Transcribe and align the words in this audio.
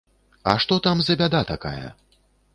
А 0.53 0.55
што 0.63 0.77
там 0.87 1.03
за 1.09 1.19
бяда 1.21 1.43
такая? 1.53 1.87